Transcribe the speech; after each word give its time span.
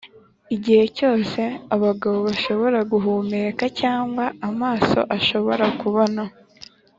igihe 0.55 0.83
cyose 0.97 1.41
abagabo 1.75 2.17
bashobora 2.27 2.79
guhumeka, 2.91 3.63
cyangwa 3.79 4.23
amaso 4.49 4.99
ashobora 5.17 5.65
kubona, 5.81 6.21